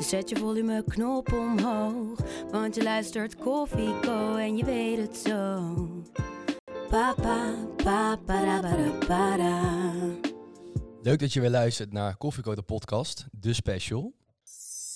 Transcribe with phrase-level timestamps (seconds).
[0.00, 2.18] Dus zet je volumeknop omhoog.
[2.50, 5.74] Want je luistert Koffie Co en je weet het zo.
[6.88, 9.60] Papa, papa, para, para.
[11.02, 14.14] Leuk dat je weer luistert naar Koffieko de podcast, de special.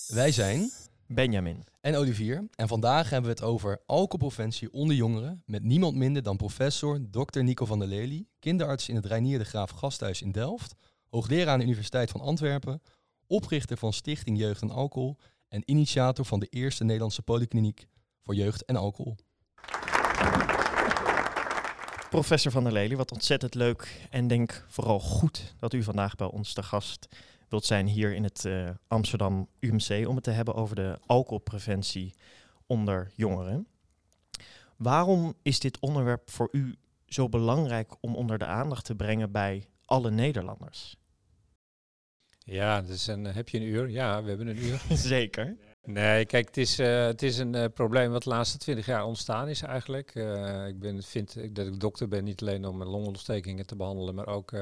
[0.07, 0.71] Wij zijn
[1.07, 1.63] Benjamin.
[1.81, 6.37] en Olivier en vandaag hebben we het over alcoholpreventie onder jongeren met niemand minder dan
[6.37, 7.39] professor Dr.
[7.39, 10.75] Nico van der Lely, kinderarts in het Reinier de Graaf Gasthuis in Delft,
[11.09, 12.81] hoogleraar aan de Universiteit van Antwerpen,
[13.27, 17.87] oprichter van Stichting Jeugd en Alcohol en initiator van de eerste Nederlandse polykliniek
[18.21, 19.15] voor jeugd en alcohol.
[22.09, 26.27] Professor Van der Lely, wat ontzettend leuk en denk vooral goed dat u vandaag bij
[26.27, 27.07] ons te gast
[27.49, 32.13] wilt zijn hier in het eh, Amsterdam UMC om het te hebben over de alcoholpreventie
[32.65, 33.67] onder jongeren.
[34.77, 39.67] Waarom is dit onderwerp voor u zo belangrijk om onder de aandacht te brengen bij
[39.85, 40.97] alle Nederlanders?
[42.45, 43.89] Ja, dus een, heb je een uur?
[43.89, 44.81] Ja, we hebben een uur.
[44.97, 45.57] Zeker.
[45.83, 49.05] Nee, kijk, het is, eh, het is een eh, probleem wat de laatste twintig jaar
[49.05, 50.15] ontstaan is eigenlijk.
[50.15, 54.27] Eh, ik ben, vind dat ik dokter ben, niet alleen om longontstekingen te behandelen, maar
[54.27, 54.53] ook,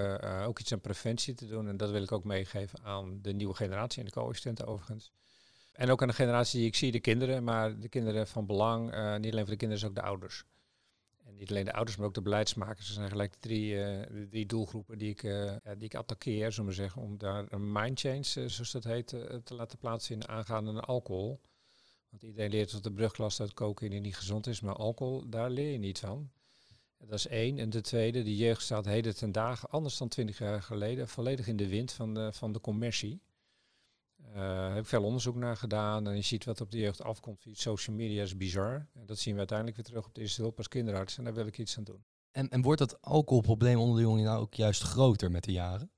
[0.46, 1.68] ook iets aan preventie te doen.
[1.68, 5.12] En dat wil ik ook meegeven aan de nieuwe generatie en de co-assistenten overigens.
[5.74, 8.84] En ook aan de generatie die ik zie, de kinderen, maar de kinderen van belang,
[9.20, 10.44] niet alleen voor de kinderen, ook de ouders.
[11.26, 12.88] En niet alleen de ouders, maar ook de beleidsmakers.
[12.88, 16.76] Er zijn gelijk drie, eh, drie doelgroepen die ik, ja, die ik attaqueer, zullen we
[16.76, 19.08] zeggen, om daar een mind change, eh, zoals dat heet,
[19.44, 21.42] te laten plaatsvinden aangaande alcohol.
[22.10, 25.72] Want iedereen leert dat de brugklas dat cocaïne niet gezond is, maar alcohol, daar leer
[25.72, 26.32] je niet van.
[26.98, 27.60] Dat is één.
[27.60, 31.48] En de tweede, de jeugd staat heden ten dagen, anders dan twintig jaar geleden, volledig
[31.48, 33.22] in de wind van de, van de commercie.
[34.34, 37.04] Eh, Daar heb ik veel onderzoek naar gedaan en je ziet wat op de jeugd
[37.04, 38.88] afkomt via social media is bizar.
[38.94, 41.34] En dat zien we uiteindelijk weer terug op de eerste hulp als kinderarts en daar
[41.34, 42.04] wil ik iets aan doen.
[42.32, 45.92] En, en wordt dat alcoholprobleem onder de jongeren nou ook juist groter met de jaren?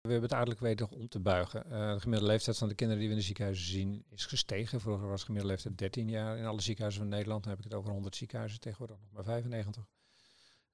[0.00, 1.64] We hebben het aardig weten om te buigen.
[1.64, 4.80] Eh, de gemiddelde leeftijd van de kinderen die we in de ziekenhuizen zien is gestegen.
[4.80, 7.42] Vroeger was de gemiddelde leeftijd 13 jaar in alle ziekenhuizen van Nederland.
[7.42, 9.88] Dan heb ik het over 100 ziekenhuizen, tegenwoordig nog maar 95.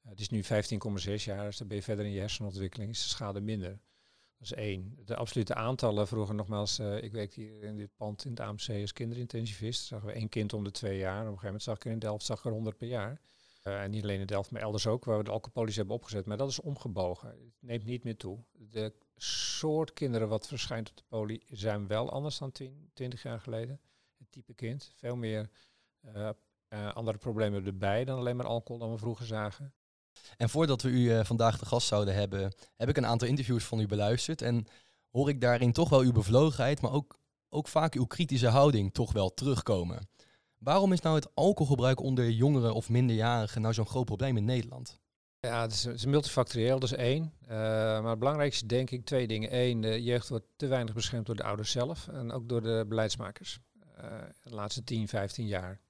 [0.03, 3.03] Eh, het is nu 15,6 jaar, dus dan ben je verder in je hersenontwikkeling, is
[3.03, 3.81] de schade minder.
[4.39, 4.99] Dat is één.
[5.05, 8.69] De absolute aantallen, vroeger nogmaals, eh, ik werkte hier in dit pand in het AMC
[8.81, 9.87] als kinderintensivist.
[9.87, 11.13] Zagen we één kind om de twee jaar.
[11.13, 13.21] Op een gegeven moment zag ik in Delft zag er 100 per jaar.
[13.63, 16.27] Eh, en niet alleen in Delft, maar elders ook, waar we de alcoholpolies hebben opgezet.
[16.27, 17.29] Maar dat is omgebogen.
[17.29, 18.45] Het neemt niet meer toe.
[18.53, 23.41] De soort kinderen wat verschijnt op de poli zijn wel anders dan 10, 20 jaar
[23.41, 23.81] geleden.
[24.19, 24.93] Het type kind.
[24.97, 25.51] Veel meer
[26.01, 26.31] eh,
[26.95, 29.75] andere problemen erbij dan alleen maar alcohol dan we vroeger zagen.
[30.37, 33.65] En voordat we u eh, vandaag de gast zouden hebben, heb ik een aantal interviews
[33.65, 34.43] van u beluisterd.
[34.43, 34.67] En
[35.11, 37.19] hoor ik daarin toch wel uw bevlogenheid, maar ook,
[37.49, 40.09] ook vaak uw kritische houding toch wel terugkomen.
[40.59, 44.99] Waarom is nou het alcoholgebruik onder jongeren of minderjarigen nou zo'n groot probleem in Nederland?
[45.41, 47.33] Ja, het is, multifactorieel, dat is één.
[47.43, 49.57] Eh, maar het belangrijkste denk ik twee dingen.
[49.57, 52.85] Eén, de jeugd wordt te weinig beschermd door de ouders zelf en ook door de
[52.89, 53.59] beleidsmakers.
[53.97, 54.05] Eh,
[54.43, 55.81] de laatste 10, 15 jaar.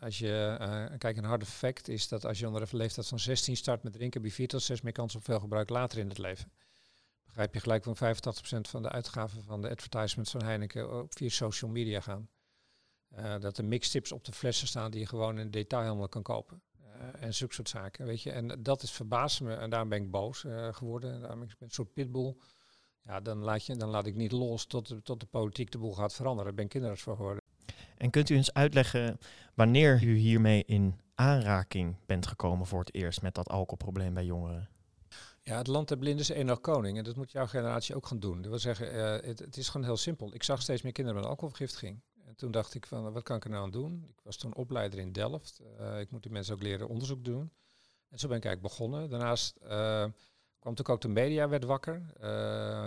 [0.00, 3.18] Als je, eh kijk, een harde fact is dat als je onder de leeftijd van
[3.18, 5.98] 16 start met drinken, heb je 4 tot 6 meer kans op veel gebruik later
[5.98, 6.52] in het leven.
[7.24, 11.28] Begrijp je gelijk van 85% van de uitgaven van de advertisements van Heineken ook via
[11.28, 12.28] social media gaan.
[13.08, 16.22] Eh, dat er mixtips op de flessen staan die je gewoon in de detailhandel kan
[16.22, 16.62] kopen.
[16.82, 18.30] Eh, en zulke soort zaken, weet je.
[18.30, 21.20] En dat is verbaasd me en daarom ben ik boos geworden.
[21.20, 22.36] Daarom ben ik een soort pitbull.
[23.02, 25.78] Ja, dan laat, je, dan laat ik niet los tot, de- tot de politiek de
[25.78, 26.44] boel gaat veranderen.
[26.44, 27.39] Daar ben ik kinderarts voor geworden.
[28.00, 29.18] En kunt u eens uitleggen
[29.54, 34.68] wanneer u hiermee in aanraking bent gekomen voor het eerst met dat alcoholprobleem bij jongeren?
[35.42, 36.98] Ja, het land der blinden is één koning.
[36.98, 38.40] En dat moet jouw generatie ook gaan doen.
[38.40, 40.34] Dat wil zeggen, eh, het, het is gewoon heel simpel.
[40.34, 42.00] Ik zag steeds meer kinderen met alcoholvergiftiging.
[42.26, 44.04] En toen dacht ik van, wat kan ik er nou aan doen?
[44.08, 45.60] Ik was toen opleider in Delft.
[45.78, 47.52] Eh, ik moet die mensen ook leren onderzoek doen.
[48.08, 49.10] En zo ben ik eigenlijk begonnen.
[49.10, 52.02] Daarnaast eh, kwam natuurlijk ook de media werd wakker.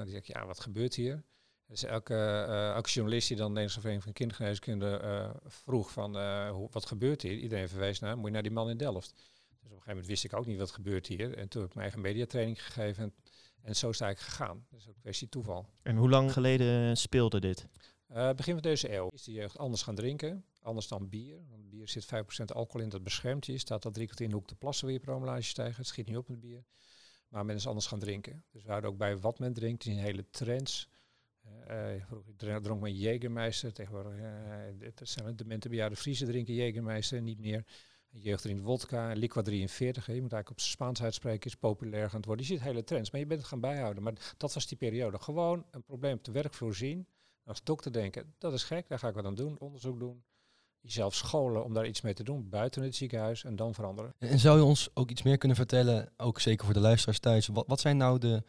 [0.04, 1.24] Die zei, ja, wat gebeurt hier?
[1.68, 6.18] Dus elke, eh, elke journalist die dan de Nederlandse Vereniging van Kindergeneeskunde eh, vroeg van,
[6.18, 7.38] eh, hoe, wat gebeurt hier?
[7.38, 9.10] Iedereen verwees naar, moet je naar die man in Delft.
[9.10, 11.38] Dus op een gegeven moment wist ik ook niet wat gebeurt hier.
[11.38, 13.04] En toen heb ik mijn eigen mediatraining gegeven.
[13.04, 13.14] En,
[13.62, 14.66] en zo is het eigenlijk gegaan.
[14.70, 15.66] Dat is ook een kwestie toeval.
[15.82, 17.68] En hoe lang geleden speelde dit?
[18.08, 20.46] Eh, begin van deze eeuw is de jeugd anders gaan drinken.
[20.62, 21.40] Anders dan bier.
[21.50, 23.58] Want bier zit 5% alcohol in, dat beschermt je.
[23.58, 25.76] Staat dat drie kwartier in de hoek te plassen, wil je promillage stijgen.
[25.76, 26.64] Het schiet niet op met bier.
[27.28, 28.44] Maar men is anders gaan drinken.
[28.52, 29.84] Dus we houden ook bij wat men drinkt.
[29.84, 31.03] Die hele trends Uh,
[32.08, 33.74] vroeger dronk men Jägermeister.
[33.74, 37.66] Tegenwoordig uh, zijn de mensen bejaarde Friese drinken Jägermeister niet meer.
[38.10, 39.14] Jeugd drinkt wodka.
[39.14, 42.46] Liqua 43, je moet eigenlijk op Spaans uitspreken, is populair gaan worden.
[42.46, 44.04] Je ziet hele trends, maar je bent het gaan bijhouden.
[44.04, 45.20] Maar dat was die periode.
[45.20, 47.08] Gewoon een probleem op de werkvloer zien.
[47.44, 50.24] Als dokter denken, dat is gek, daar ga ik wat aan doen, onderzoek doen
[50.84, 54.14] jezelf scholen om daar iets mee te doen buiten het ziekenhuis en dan veranderen.
[54.18, 57.48] En zou je ons ook iets meer kunnen vertellen, ook zeker voor de luisteraars thuis,
[57.48, 58.44] wat zijn nou de,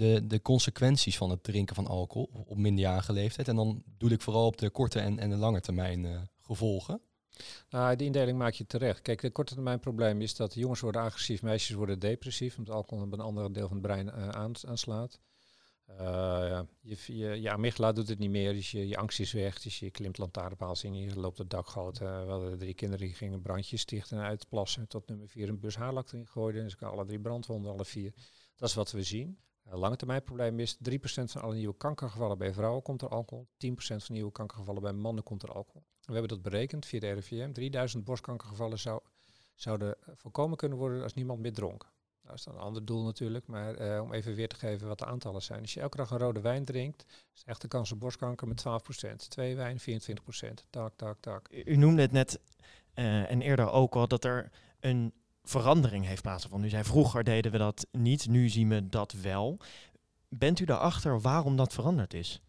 [0.00, 3.48] de, de consequenties van het drinken van alcohol op minderjarige leeftijd?
[3.48, 7.00] En dan doe ik vooral op de korte en, en de lange termijn uh, gevolgen.
[7.70, 9.02] Nou, die indeling maak je terecht.
[9.02, 13.04] Kijk, de korte termijn probleem is dat jongens worden agressief, meisjes worden depressief, omdat alcohol
[13.04, 15.20] op een ander deel van het brein uh, aanslaat.
[15.90, 19.60] Uh, je, je, je amygdala doet het niet meer, dus je, je angst is weg.
[19.60, 22.00] Dus je klimt lantaarnpaals in, je loopt het dakgoot.
[22.00, 24.88] Uh, we hadden drie kinderen die gingen brandjes stichten en uitplassen.
[24.88, 26.64] Tot nummer vier een bus haarlak erin gooiden.
[26.64, 28.12] Dus alle drie brandwonden, alle vier.
[28.56, 29.38] Dat is wat we zien.
[29.70, 33.48] Uh, lange termijn probleem is 3% van alle nieuwe kankergevallen bij vrouwen komt er alcohol.
[33.66, 35.82] 10% van nieuwe kankergevallen bij mannen komt er alcohol.
[36.00, 37.52] We hebben dat berekend via de RIVM.
[37.52, 39.00] 3000 borstkankergevallen zou,
[39.54, 41.90] zouden voorkomen kunnen worden als niemand meer dronk.
[42.22, 44.98] Dat is dan een ander doel natuurlijk, maar uh, om even weer te geven wat
[44.98, 45.60] de aantallen zijn.
[45.60, 48.64] Als je elke dag een rode wijn drinkt, is de kans op borstkanker met
[49.12, 49.14] 12%.
[49.28, 49.84] Twee wijn 24%.
[50.70, 51.48] Tak, tak, tak.
[51.64, 52.40] U noemde het net
[52.94, 54.50] en eerder ook al dat er
[54.80, 56.68] een verandering heeft plaatsgevonden.
[56.68, 59.58] U zei vroeger deden we dat niet, nu zien we dat wel.
[60.28, 62.40] Bent u daarachter waarom dat veranderd is?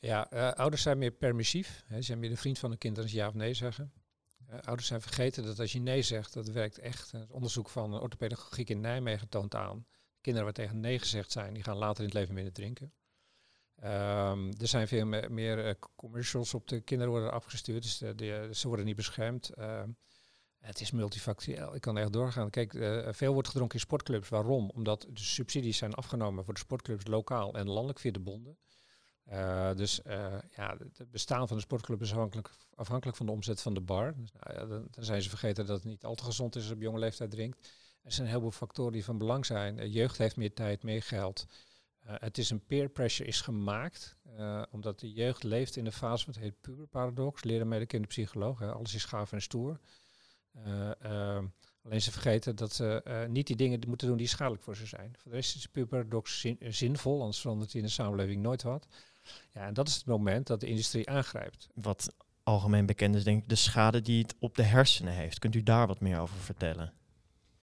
[0.00, 1.84] Ja, uh, ouders zijn meer permissief.
[1.88, 3.92] Ze zijn meer de vriend van de kinderen als ja of nee zeggen.
[4.50, 7.12] Uh, ouders zijn vergeten dat als je nee zegt, dat werkt echt.
[7.12, 9.86] Het onderzoek van orthopedagogiek in Nijmegen toont aan.
[10.20, 12.92] Kinderen waar tegen nee gezegd zijn, die gaan later in het leven minder drinken.
[13.84, 18.68] Um, er zijn veel me meer commercials op de kinderen worden afgestuurd, dus de, ze
[18.68, 19.50] worden niet beschermd.
[19.58, 19.82] Uh,
[20.64, 21.74] het is multifactorieel.
[21.74, 22.50] Ik kan echt doorgaan.
[22.50, 24.28] Kijk, uh, veel wordt gedronken in sportclubs.
[24.28, 24.70] Waarom?
[24.70, 28.58] Omdat de subsidies zijn afgenomen voor de sportclubs lokaal en landelijk via de bonden.
[29.32, 33.60] Uh, dus uh, ja, het bestaan van de sportclub is afhankelijk, afhankelijk van de omzet
[33.60, 34.14] van de bar.
[34.16, 36.70] Dus, nou ja, dan, zijn ze vergeten dat het niet al te gezond is als
[36.70, 37.72] je op jonge leeftijd drinkt.
[38.02, 39.90] Er zijn een heleboel factoren die van belang zijn.
[39.90, 41.46] Jeugd heeft meer tijd, meer geld.
[42.04, 44.16] het is een peer pressure is gemaakt,
[44.70, 47.44] omdat de jeugd leeft in de fase wat heet puberparadox.
[47.44, 48.62] Leren mij de kinderpsycholoog.
[48.62, 49.80] Alles is gaaf en stoer.
[51.82, 55.14] Alleen ze vergeten dat ze niet die dingen moeten doen die schadelijk voor ze zijn.
[55.18, 58.86] Voor de rest is de puberparadox zin, zinvol, anders verandert in de samenleving nooit wat.
[59.50, 61.68] Ja, en dat is het moment dat de industrie aangrijpt.
[61.74, 65.38] Wat algemeen bekend is, denk ik, de schade die het op de hersenen heeft.
[65.38, 66.92] Kunt u daar wat meer over vertellen?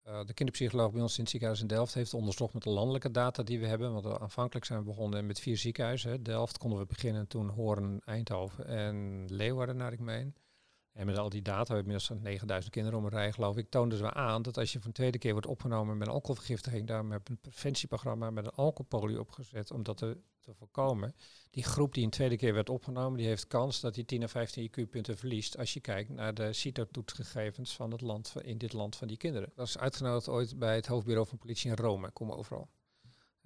[0.07, 3.11] Uh, de kinderpsycholoog bij ons in het ziekenhuis in Delft heeft onderzocht met de landelijke
[3.11, 3.93] data die we hebben.
[3.93, 6.23] Want aanvankelijk zijn we begonnen met vier ziekenhuizen.
[6.23, 10.35] Delft konden we beginnen, toen Hoorn, Eindhoven en Leeuwarden, naar ik meen.
[10.97, 13.71] En met al die data, we hebben inmiddels 9000 kinderen om een rij, geloof ik,
[13.71, 16.87] toonden we aan dat als je voor een tweede keer wordt opgenomen met een alcoholvergiftiging,
[16.87, 20.17] daar met een preventieprogramma met een alcoholpolie opgezet om dat te,
[20.55, 21.15] voorkomen.
[21.51, 24.31] Die groep die een tweede keer werd opgenomen, die heeft kans dat die 10 of
[24.31, 28.97] 15 IQ-punten verliest als je kijkt naar de CITO-toetsgegevens van het land, in dit land
[28.97, 29.53] van die kinderen.
[29.55, 32.69] Dat is uitgenodigd ooit bij het hoofdbureau van politie in Rome, kom overal.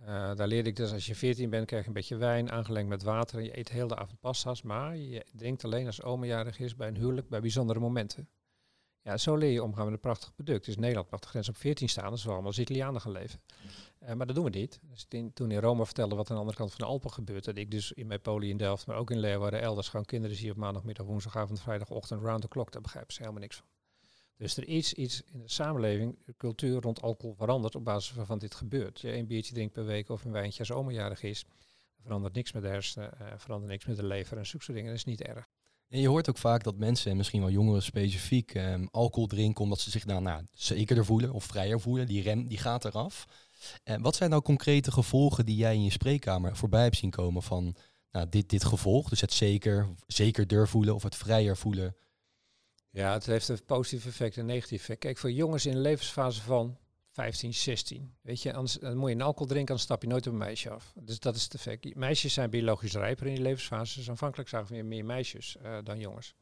[0.00, 2.88] Uh, daar leerde ik dus als je 14 bent, krijg je een beetje wijn aangelengd
[2.88, 3.38] met water.
[3.38, 6.88] En je eet heel de avond pasta's, maar je drinkt alleen als omajarig is bij
[6.88, 8.28] een huwelijk, bij bijzondere momenten.
[9.02, 10.64] Ja, zo leer je omgaan met een prachtig product.
[10.64, 13.40] Dus Nederland mag de grens op 14 staan, dus we allemaal als Italianen gaan leven.
[14.02, 14.80] Uh, maar dat doen we niet.
[14.82, 17.56] Dus toen in Rome vertelde wat aan de andere kant van de Alpen gebeurt, dat
[17.56, 20.50] ik dus in mijn poli in Delft, maar ook in Leeuwarden, elders gewoon kinderen zie
[20.50, 23.66] op maandagmiddag, woensdagavond, vrijdagochtend, round the clock, daar begrijpen ze helemaal niks van.
[24.40, 28.38] Dus er is iets in de samenleving, de cultuur rond alcohol veranderd op basis waarvan
[28.38, 29.00] dit gebeurt.
[29.00, 31.44] Je een biertje drinkt per week of een wijntje als omerjarig is,
[32.02, 34.86] verandert niks met de hersenen, uh, verandert niks met de lever en zulke dingen.
[34.86, 35.48] Dat is niet erg.
[35.88, 39.62] En je hoort ook vaak dat mensen, en misschien wel jongeren specifiek, um, alcohol drinken
[39.62, 42.06] omdat ze zich dan nou, zekerder voelen of vrijer voelen.
[42.06, 43.26] Die rem die gaat eraf.
[43.82, 47.42] En wat zijn nou concrete gevolgen die jij in je spreekkamer voorbij hebt zien komen
[47.42, 47.74] van
[48.10, 49.08] nou, dit, dit gevolg?
[49.08, 51.94] Dus het zeker, zekerder voelen of het vrijer voelen
[52.90, 54.98] ja, het heeft een positief effect en een negatief effect.
[54.98, 56.78] Kijk, voor jongens in de levensfase van
[57.10, 60.26] 15, 16, weet je, anders dan moet je een alcohol drinken, dan stap je nooit
[60.26, 60.92] op een meisje af.
[60.96, 61.94] Dus dat is het effect.
[61.94, 63.98] Meisjes zijn biologisch rijper in die levensfase.
[63.98, 66.34] Dus aanvankelijk zagen we meer meisjes uh, dan jongens.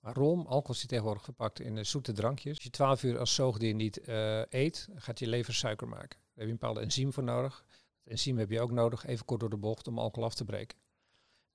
[0.00, 0.46] Waarom?
[0.46, 2.54] Alcohol zit tegenwoordig verpakt in zoete drankjes.
[2.54, 6.08] Als je 12 uur als zoogdier niet uh, eet, gaat je lever suiker maken.
[6.08, 7.64] Daar heb je een bepaalde enzym voor nodig.
[8.02, 10.44] Het enzym heb je ook nodig, even kort door de bocht, om alcohol af te
[10.44, 10.78] breken.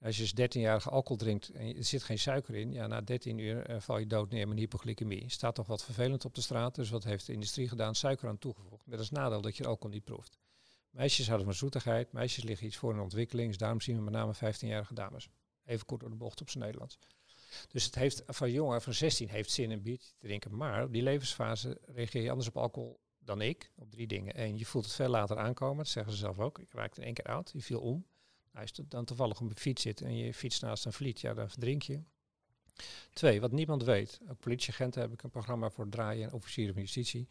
[0.04, 3.38] Als je 13-jarige dus alcohol drinkt en er zit geen suiker in, ja, na 13
[3.38, 5.30] uur uh, val je dood neer met hypoglycemie.
[5.30, 7.96] Staat toch wat vervelend op de straat, dus wat heeft de industrie gedaan?
[7.96, 8.86] Suiker aan toegevoegd.
[8.86, 10.38] Met als nadeel dat je alcohol niet proeft.
[10.90, 14.14] Meisjes houden van zoetigheid, meisjes liggen iets voor in ontwikkeling, dus daarom zien we met
[14.14, 15.30] name 15-jarige dames.
[15.66, 16.98] Even kort door de bocht op zijn Nederlands.
[17.68, 20.94] Dus het heeft van jongen van 16 heeft zin een biertje te drinken, maar op
[20.94, 24.42] die levensfase reageer je anders op alcohol dan ik, op drie dingen.
[24.42, 26.60] Eén, je voelt het veel later aankomen, dat zeggen ze zelf ook.
[26.60, 28.06] Ik raakte in één keer oud, je viel om.
[28.54, 31.34] Als je dan toevallig op een fiets zit en je fiets naast een vliet, ja,
[31.34, 32.02] dan verdrink je.
[33.14, 34.20] Twee, wat niemand weet.
[34.30, 37.28] Ook politieagenten heb ik een programma voor draaien en officieren van justitie.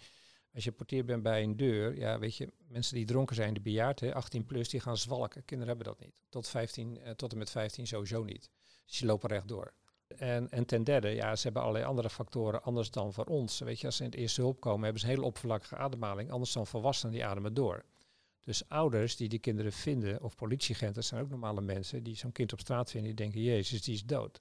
[0.55, 3.61] Als je portier bent bij een deur, ja, weet je, mensen die dronken zijn, de
[3.61, 5.45] bejaard, 18 plus, die gaan zwalken.
[5.45, 6.15] Kinderen hebben dat niet.
[6.29, 8.51] Tot, 15, eh, tot en met 15 sowieso niet.
[8.87, 9.73] Dus die lopen rechtdoor.
[10.07, 13.59] En, en ten derde, ja, ze hebben allerlei andere factoren anders dan voor ons.
[13.59, 16.31] Weet je, als ze in het eerste hulp komen, hebben ze een hele oppervlakkige ademhaling,
[16.31, 17.85] anders dan volwassenen die ademen door.
[18.45, 22.53] Dus ouders die die kinderen vinden, of politieagenten, zijn ook normale mensen die zo'n kind
[22.53, 24.41] op straat vinden, die denken, jezus, die is dood.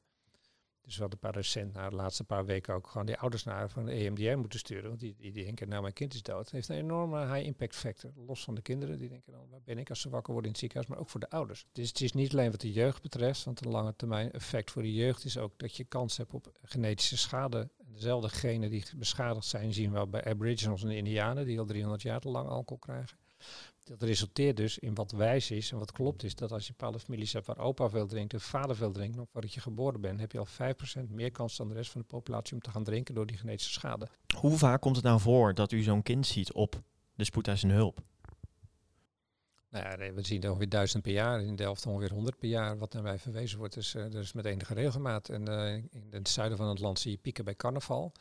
[0.82, 3.44] Dus we hadden een paar recent, na de laatste paar weken ook gewoon die ouders
[3.44, 4.88] naar van de EMDR moeten sturen.
[4.88, 6.40] Want die, die, denken, nou mijn kind is dood.
[6.40, 8.12] Het heeft een enorme high impact factor.
[8.16, 10.52] Los van de kinderen, die denken dan, waar ben ik als ze wakker worden in
[10.52, 10.92] het ziekenhuis.
[10.92, 11.66] Maar ook voor de ouders.
[11.72, 13.44] Dus het is niet alleen wat de jeugd betreft.
[13.44, 16.52] Want een lange termijn effect voor de jeugd is ook dat je kans hebt op
[16.64, 17.70] genetische schade.
[17.86, 21.46] dezelfde genen die beschadigd zijn zien we bij aboriginals en indianen.
[21.46, 23.18] Die al 300 jaar te lang alcohol krijgen
[23.84, 26.36] dat resulteert dus in wat wijs is en wat klopt is.
[26.36, 29.28] Dat als je bepaalde families hebt waar opa veel drinkt en vader veel drinkt, nog
[29.32, 32.08] voordat je geboren bent, heb je al 5% meer kans dan de rest van de
[32.08, 34.08] populatie om te gaan drinken door die genetische schade.
[34.38, 36.82] Hoe vaak komt het nou voor dat u zo'n kind ziet op
[37.16, 38.00] de spoedeisende hulp?
[39.70, 42.94] Nou ja, we zien ongeveer duizend per jaar, in Delft ongeveer 100 per jaar, wat
[42.94, 43.74] naar wij verwezen wordt.
[43.74, 45.30] Dus, uh, dus met enige regelmaat.
[45.30, 48.12] En uh, in het zuiden van het land zie je pieken bij carnaval.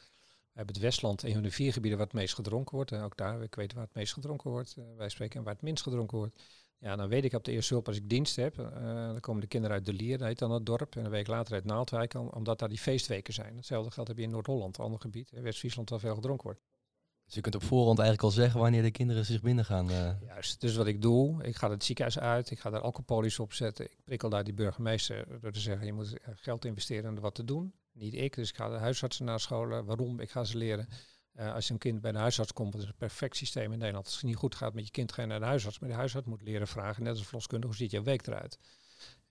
[0.52, 2.92] We hebben het Westland, een van de vier gebieden waar het meest gedronken wordt.
[2.92, 4.74] En ook daar, ik weet waar het meest gedronken wordt.
[4.78, 6.42] Uh, wij spreken waar het minst gedronken wordt.
[6.78, 8.58] Ja, dan weet ik op de eerste hulp als ik dienst heb.
[8.58, 10.96] Uh, dan komen de kinderen uit De Lier, dat heet dan het dorp.
[10.96, 13.56] En een week later uit Naaldwijk, omdat daar die feestweken zijn.
[13.56, 15.32] Hetzelfde geldt heb je in Noord-Holland, een ander gebied.
[15.32, 16.60] In West-Friesland waar veel gedronken wordt.
[17.24, 19.90] Dus je kunt op voorhand eigenlijk al zeggen wanneer de kinderen zich binnen gaan.
[19.90, 20.10] Uh...
[20.26, 23.52] Juist, dus wat ik doe, ik ga het ziekenhuis uit, ik ga daar alcoholpolies op
[23.52, 23.84] zetten.
[23.84, 27.44] Ik prikkel daar die burgemeester door te zeggen, je moet geld investeren om wat te
[27.44, 27.72] doen.
[28.00, 29.84] Niet ik, dus ik ga de huisartsen naar scholen.
[29.84, 30.20] Waarom?
[30.20, 30.88] Ik ga ze leren.
[31.34, 34.04] Uh, als een kind bij de huisarts komt, is een perfect systeem in Nederland.
[34.04, 35.78] Als het niet goed gaat met je kind, ga je naar de huisarts.
[35.78, 38.58] Maar de huisarts moet leren vragen, net als verloskundige, hoe ziet je week eruit?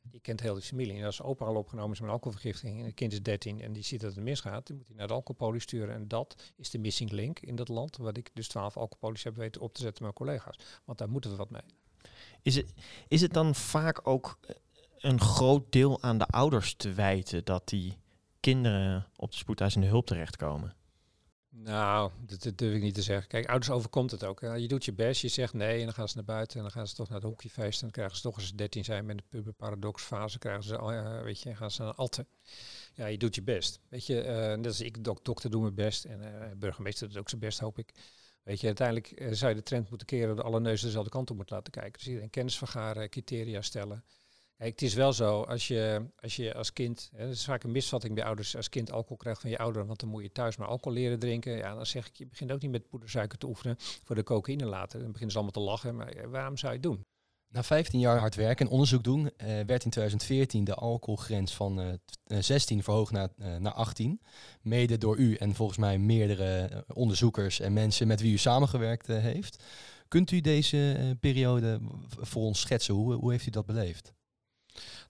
[0.02, 1.00] Die kent heel de familie.
[1.00, 3.84] En als opa al opgenomen is met alcoholvergiftiging en het kind is 13 en die
[3.84, 5.94] ziet dat het misgaat, dan moet hij naar de sturen.
[5.96, 9.36] En dat is de missing link in dat land, waar ik dus 12 alcoholpolies heb
[9.36, 10.60] weten op te zetten met mijn collega's.
[10.86, 11.62] Want daar moeten we wat mee.
[12.42, 12.74] Is het,
[13.08, 14.40] is het dan vaak ook
[14.98, 17.98] een groot deel aan de ouders te wijten dat die
[18.40, 20.74] kinderen op de spoedeisende hulp terechtkomen?
[21.52, 23.28] Nou, dat, durf ik niet te zeggen.
[23.28, 24.40] Kijk, ouders overkomt het ook.
[24.40, 26.72] Je doet je best, je zegt nee en dan gaan ze naar buiten en dan
[26.72, 29.06] gaan ze toch naar het hockeyfeest en dan krijgen ze toch als ze 13 zijn
[29.06, 32.26] met de puberparadoxfase, krijgen ze, uh, weet je, gaan ze naar Alte.
[32.94, 33.80] Ja, je doet je best.
[33.90, 36.28] Weet je, uh, net als ik, dok dokter, doe mijn best en uh,
[36.58, 37.94] burgemeester doet ook zijn best, hoop ik.
[38.44, 41.36] Weet je, uiteindelijk zou je de trend moeten keren dat alle neuzen dezelfde kant op
[41.36, 41.94] moeten laten kijken.
[41.94, 44.04] Dus iedereen kennis vergaren, criteria stellen.
[44.60, 47.72] Het is wel zo, als je als, je als kind, hè, dat is vaak een
[47.72, 50.58] misvatting bij ouders, als kind alcohol krijgt van je ouder, want dan moet je thuis
[50.58, 51.58] maar alcohol leren drinken.
[51.58, 54.66] Ja, dan zeg ik, je begint ook niet met poedersuiker te oefenen voor de cocaïne
[54.66, 55.00] later.
[55.00, 57.06] Dan beginnen ze allemaal te lachen, maar waarom zou je het doen?
[57.52, 61.82] Na 15 jaar hard werken en onderzoek doen, eh, werd in 2014 de alcoholgrens van
[62.26, 64.22] eh, 16 verhoogd naar, eh, naar 18.
[64.62, 69.64] Mede door u en volgens mij meerdere onderzoekers en mensen met wie u samengewerkt heeft.
[70.08, 72.94] Kunt u deze periode voor ons schetsen?
[72.94, 74.14] Hoe, hoe heeft u dat beleefd?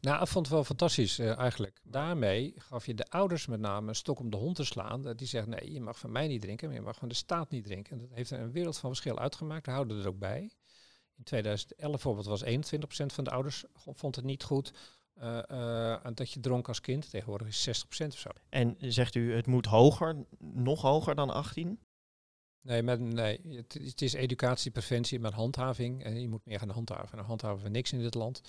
[0.01, 1.79] Nou, ik vond het wel fantastisch uh, eigenlijk.
[1.83, 5.01] Daarmee gaf je de ouders met name een stok om de hond te slaan.
[5.01, 7.15] Dat die zeggen, nee, je mag van mij niet drinken, maar je mag van de
[7.15, 7.91] staat niet drinken.
[7.91, 9.65] En dat heeft een wereld van verschil uitgemaakt.
[9.65, 10.51] We houden er ook bij.
[11.17, 12.49] In 2011 bijvoorbeeld was 21%
[13.05, 14.73] van de ouders vond het niet goed
[15.21, 17.09] uh, dat je dronk als kind.
[17.09, 18.29] Tegenwoordig is 60% of zo.
[18.49, 21.79] En zegt u, het moet hoger, nog hoger dan 18?
[22.61, 26.03] Nee, met, nee het, het, is educatie, preventie met handhaving.
[26.03, 27.17] En je moet meer gaan handhaven.
[27.17, 28.41] En handhaven we niks in dit land.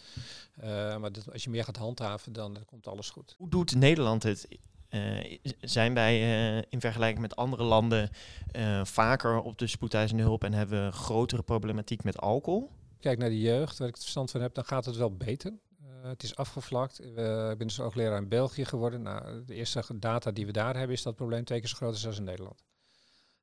[0.60, 0.64] Uh,
[0.96, 3.34] maar als je meer gaat handhaven, dan, dan komt alles goed.
[3.38, 4.48] Hoe doet Nederland het?
[4.90, 8.10] Uh, zijn wij uh, in vergelijking met andere landen
[8.82, 12.70] vaker op de spoedeisende hulp en hebben we grotere problematiek met alcohol?
[13.00, 15.52] Kijk naar de jeugd, waar ik het verstand van heb, dan gaat het wel beter.
[16.02, 17.04] het is afgevlakt.
[17.04, 19.02] ik ben dus oogleraar in België geworden.
[19.02, 21.94] Nou, de eerste data die we daar hebben, is dat probleem twee keer zo groot
[21.94, 22.64] is als in Nederland.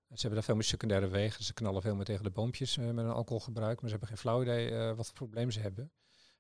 [0.08, 1.44] Ze hebben daar veel meer secundaire wegen.
[1.44, 3.82] Ze knallen veel meer tegen de boompjes uh, met een alcoholgebruik.
[3.82, 5.92] Maar ze hebben geen flauw idee uh, wat voor probleem ze hebben.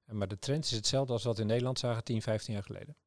[0.05, 2.97] En, maar de trend is hetzelfde als wat in Nederland zagen 10, 15 jaar geleden.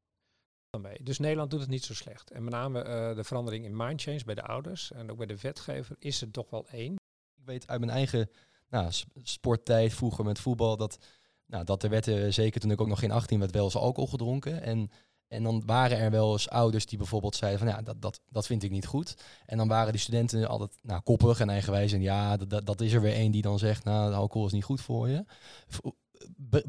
[1.02, 2.30] Dus Nederland doet het niet zo slecht.
[2.30, 2.82] En met name
[3.14, 6.50] de verandering in mindchange bij de ouders en ook bij de wetgever is het toch
[6.50, 6.92] wel één.
[7.36, 8.30] Ik weet uit mijn eigen
[8.68, 10.98] nou, sporttijd vroeger met voetbal dat,
[11.46, 14.10] nou, dat er werd, zeker toen ik ook nog geen 18 werd, wel eens alcohol
[14.10, 14.62] gedronken.
[14.62, 14.90] En
[15.30, 18.46] en dan waren er wel eens ouders die bijvoorbeeld zeiden van ja, dat, dat, dat
[18.46, 19.16] vind ik niet goed.
[19.46, 21.92] En dan waren die studenten altijd nou, koppig en eigenwijs.
[21.92, 24.64] En ja, dat, dat is er weer één die dan zegt, nou, alcohol is niet
[24.64, 25.24] goed voor je.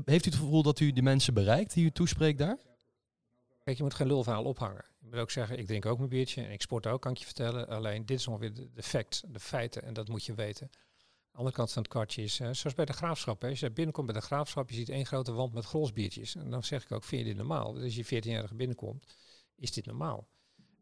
[0.05, 2.57] Heeft u het gevoel dat u de mensen bereikt die u toespreekt daar?
[3.63, 4.85] Kijk, je moet geen lulverhaal ophangen.
[4.99, 7.17] Je moet ook zeggen, ik drink ook mijn biertje en ik sport ook, kan ik
[7.17, 7.67] je vertellen.
[7.67, 10.69] Alleen dit is ongeveer de, de facts, de feiten en dat moet je weten.
[11.31, 13.41] De andere kant van het kwartje is, uh, zoals bij de graafschap.
[13.41, 13.49] Hè.
[13.49, 16.35] Als je binnenkomt bij de graafschap, je ziet één grote wand met grolsbiertjes.
[16.35, 17.73] En dan zeg ik ook, vind je dit normaal?
[17.73, 19.05] Dus als je 14-jarige binnenkomt,
[19.55, 20.27] is dit normaal?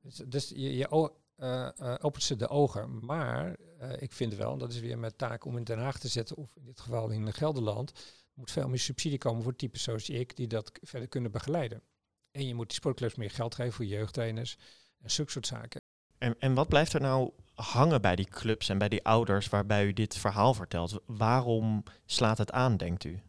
[0.02, 3.06] Dus, dus je, je uh, opent ze de ogen.
[3.06, 3.58] Maar
[4.00, 6.36] ik vind wel, en dat is weer mijn taak om in Den Haag te zetten,
[6.36, 7.92] of in dit geval in Gelderland,
[8.34, 11.84] moet veel meer subsidie komen voor typen zoals ik, die dat verder kunnen begeleiden.
[12.32, 14.58] En je moet die sportclubs meer geld geven voor jeugdtrainers
[15.00, 15.82] en zulke soort zaken.
[16.20, 19.86] En, en wat blijft er nou hangen bij die clubs en bij die ouders waarbij
[19.86, 21.00] u dit verhaal vertelt?
[21.06, 23.22] Waarom slaat het aan, denkt u?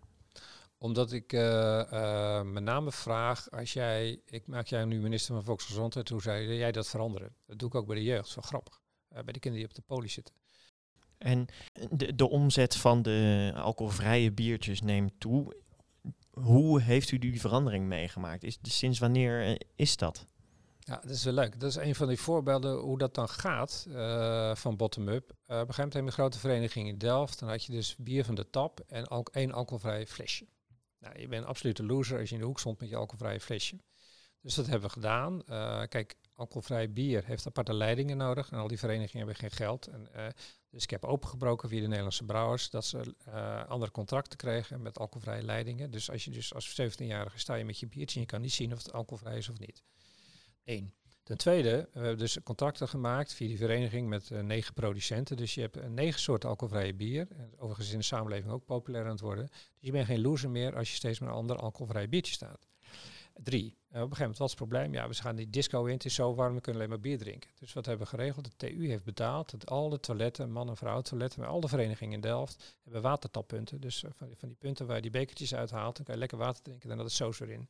[0.78, 5.44] Omdat ik uh, uh, met name vraag, als jij, ik maak jij nu minister van
[5.44, 7.34] Volksgezondheid, hoe zou jij dat veranderen?
[7.46, 8.80] Dat doe ik ook bij de jeugd, zo grappig.
[9.12, 10.34] Uh, bij de kinderen die op de poli zitten.
[11.18, 11.46] En
[11.90, 15.56] de, de omzet van de alcoholvrije biertjes neemt toe.
[16.30, 18.44] Hoe heeft u die verandering meegemaakt?
[18.44, 20.26] Is, sinds wanneer is dat?
[20.90, 21.60] Ja, dat is wel leuk.
[21.60, 25.30] Dat is een van die voorbeelden hoe dat dan gaat uh, van bottom-up.
[25.30, 27.38] Uh, op een gegeven moment een grote vereniging in Delft.
[27.38, 30.46] Dan had je dus bier van de tap en al één alcoholvrij flesje.
[30.98, 33.40] Nou, je bent een absolute loser als je in de hoek stond met je alcoholvrije
[33.40, 33.80] flesje.
[34.40, 35.42] Dus dat hebben we gedaan.
[35.46, 38.50] Uh, kijk, alcoholvrij bier heeft aparte leidingen nodig.
[38.50, 39.86] En al die verenigingen hebben geen geld.
[39.86, 40.08] En,
[40.70, 43.14] dus ik heb opengebroken via de Nederlandse brouwers dat ze
[43.68, 45.90] andere contracten kregen met alcoholvrije leidingen.
[45.90, 48.52] Dus als je dus als 17-jarige sta je met je biertje en je kan niet
[48.52, 49.82] zien of het alcoholvrij is of niet.
[50.64, 50.92] Eén.
[51.22, 55.36] Ten tweede, we hebben dus contracten gemaakt via die vereniging met uh, negen producenten.
[55.36, 57.26] Dus je hebt uh, negen soorten alcoholvrije bier.
[57.36, 59.46] En overigens in de samenleving ook populair aan het worden.
[59.46, 62.68] Dus je bent geen loser meer als je steeds met een ander alcoholvrij biertje staat.
[63.42, 64.92] Drie, uh, op een gegeven moment, wat is het probleem?
[64.92, 67.18] Ja, we gaan die disco in, het is zo warm, we kunnen alleen maar bier
[67.18, 67.50] drinken.
[67.58, 68.44] Dus wat hebben we geregeld?
[68.44, 71.68] De TU heeft betaald dat al de toiletten, man- en vrouw toiletten, met al de
[71.68, 73.80] verenigingen in Delft, hebben watertappunten.
[73.80, 76.82] Dus van die, punten waar je die bekertjes uithaalt, dan kan je lekker water drinken
[76.82, 77.68] en dan dat is soos erin.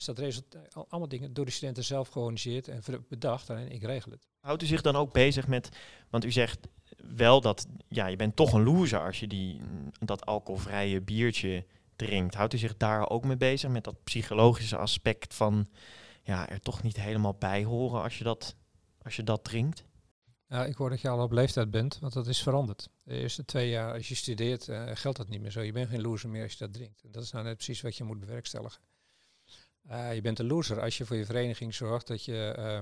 [0.00, 3.50] Dus dat resultaat, allemaal dingen door de studenten zelf georganiseerd en bedacht.
[3.50, 4.28] En ik regel het.
[4.40, 5.68] Houdt u zich dan ook bezig met,
[6.10, 6.68] want u zegt
[7.16, 9.60] wel dat, ja, je bent toch een loser als je die,
[9.98, 11.66] dat alcoholvrije biertje
[11.96, 12.34] drinkt.
[12.34, 15.68] Houdt u zich daar ook mee bezig, met dat psychologische aspect van,
[16.22, 18.56] ja, er toch niet helemaal bij horen als je dat,
[19.02, 19.84] als je dat drinkt?
[20.48, 22.88] Ja, ik hoor dat je al op leeftijd bent, want dat is veranderd.
[23.02, 25.60] De eerste twee jaar als je studeert uh, geldt dat niet meer zo.
[25.60, 27.02] Je bent geen loser meer als je dat drinkt.
[27.02, 28.80] En dat is nou net precies wat je moet bewerkstelligen.
[29.90, 32.78] Uh, je bent een loser als je voor je vereniging zorgt dat je uh,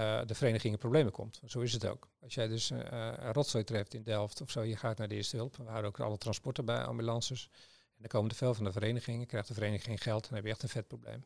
[0.00, 1.40] uh, de vereniging in problemen komt.
[1.46, 2.08] Zo is het ook.
[2.20, 5.36] Als jij dus een rotzooi treft in Delft of zo, je gaat naar de eerste
[5.36, 5.56] hulp.
[5.56, 7.48] We houden ook alle transporten bij, ambulances.
[7.94, 10.44] En dan komen te veel van de verenigingen, krijgt de vereniging geen geld, dan heb
[10.44, 11.24] je echt een vet probleem.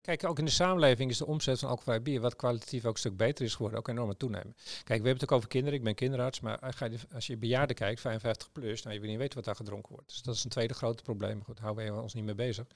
[0.00, 2.98] Kijk, ook in de samenleving is de omzet van alcoholvrij bier, wat kwalitatief ook een
[2.98, 4.54] stuk beter is geworden, ook enorm toenemen.
[4.54, 6.74] Kijk, we hebben het ook over kinderen, ik ben kinderarts, maar
[7.12, 10.08] als je bejaarden kijkt, 55 plus, nou je wil niet weten wat daar gedronken wordt.
[10.08, 11.44] Dus dat is een tweede grote probleem.
[11.44, 12.66] Goed, houden we ons niet mee bezig.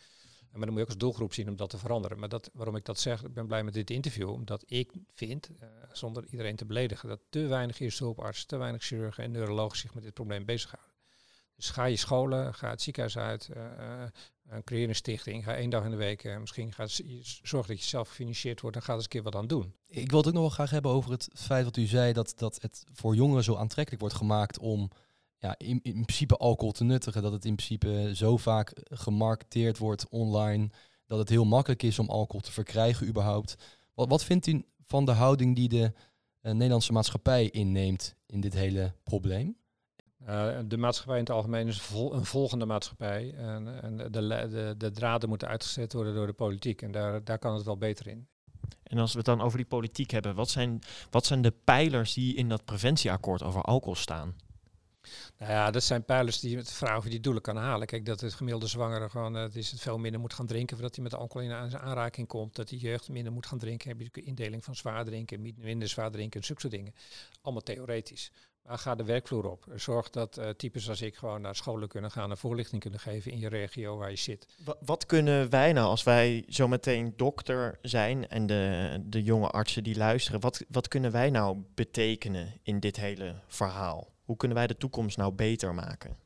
[0.53, 2.19] Maar dan moet je ook als doelgroep zien om dat te veranderen.
[2.19, 5.51] Maar dat, waarom ik dat zeg, ik ben blij met dit interview, omdat ik vind,
[5.51, 9.79] uh, zonder iedereen te beledigen, dat te weinig eerste hulpartsen, te weinig chirurgen en neurologen
[9.79, 10.91] zich met dit probleem bezighouden.
[11.57, 13.63] Dus ga je scholen, ga het ziekenhuis uit, uh,
[14.51, 16.87] uh, creëer een stichting, ga één dag in de week, misschien ga
[17.43, 19.75] zorg dat je zelf gefinancierd wordt en ga eens een keer wat aan doen.
[19.87, 22.33] Ik wil het ook nog wel graag hebben over het feit wat u zei, dat,
[22.37, 24.91] dat het voor jongeren zo aantrekkelijk wordt gemaakt om
[25.43, 27.23] ja, in, in principe alcohol te nuttigen.
[27.23, 30.71] Dat het in principe zo vaak gemarketeerd wordt online.
[31.07, 33.57] Dat het heel makkelijk is om alcohol te verkrijgen überhaupt.
[33.95, 35.93] Wat, wat vindt u van de houding die de
[36.43, 39.57] uh, Nederlandse maatschappij inneemt in dit hele probleem?
[40.29, 43.35] Uh, de maatschappij in het algemeen is vol, een volgende maatschappij.
[43.35, 46.83] En, en de, de, de, draden moeten uitgezet worden door de politiek.
[46.83, 48.29] En daar, daar kan het wel beter in.
[48.83, 52.15] En als we het dan over die politiek hebben, wat zijn, wat zijn de pijlers
[52.15, 54.35] die in dat preventieakkoord over alcohol staan?
[55.39, 57.87] Nou ja, dat zijn pijlers die het vrouw die doelen kan halen.
[57.87, 60.95] Kijk, dat het gemiddelde zwangere gewoon uh, is het veel minder moet gaan drinken voordat
[60.95, 62.57] hij met alcohol in aanraking komt.
[62.57, 63.89] Dat die jeugd minder moet gaan drinken.
[63.89, 66.95] Heb je de indeling van zwaar drinken, minder zwaar drinken en zulke soort dingen.
[67.41, 68.31] Allemaal theoretisch.
[68.63, 69.65] Maar ga de werkvloer op.
[69.75, 73.33] Zorg dat uh, types als ik gewoon naar scholen kunnen gaan en voorlichting kunnen geven
[73.33, 74.47] in je regio waar je zit.
[74.65, 79.85] Wat, wat kunnen wij nou, als wij zometeen dokter zijn en de, de jonge artsen
[79.85, 84.12] die luisteren, wat, wat kunnen wij nou betekenen in dit hele verhaal?
[84.33, 86.17] Hoe kunnen wij de toekomst nou beter maken?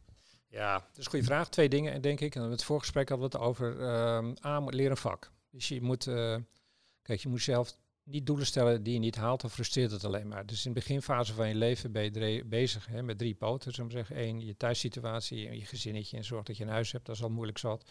[0.48, 1.48] Ja, dat is een goede vraag.
[1.48, 2.34] Twee dingen, denk ik.
[2.34, 5.32] In het voorgesprek hadden we het over uh, A, leren vak.
[5.50, 6.36] Dus je moet, uh,
[7.02, 10.28] kijk, je moet zelf niet doelen stellen die je niet haalt, dan frustreert het alleen
[10.28, 10.46] maar.
[10.46, 13.90] Dus in de beginfase van je leven ben je bezig hè, met drie poten, we
[13.90, 14.22] zeggen.
[14.22, 17.30] Eén, je thuissituatie, je gezinnetje en zorg dat je een huis hebt, dat is al
[17.30, 17.90] moeilijk zat.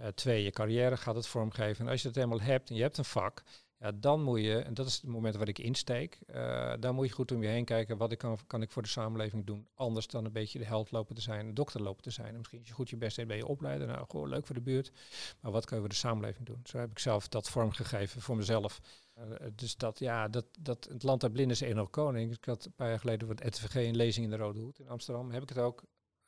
[0.00, 1.84] Uh, twee, je carrière gaat het vormgeven.
[1.84, 3.42] En als je dat helemaal hebt en je hebt een vak,
[3.82, 7.06] ja, dan moet je, en dat is het moment waar ik insteek, uh, dan moet
[7.06, 9.66] je goed om je heen kijken, wat ik kan, kan ik voor de samenleving doen,
[9.74, 12.28] anders dan een beetje de held lopen te zijn, dokter lopen te zijn.
[12.28, 14.54] En misschien als je goed je best deed, ben je opleider, nou gewoon leuk voor
[14.54, 14.92] de buurt,
[15.40, 16.60] maar wat kan je voor de samenleving doen?
[16.64, 18.80] Zo heb ik zelf dat vormgegeven voor mezelf.
[19.18, 22.32] Uh, dus dat, ja, dat, dat het land der blinden is nog koning.
[22.32, 24.78] Ik had een paar jaar geleden voor het RTVG een lezing in de Rode Hoed
[24.78, 25.30] in Amsterdam.
[25.30, 25.82] Heb ik het ook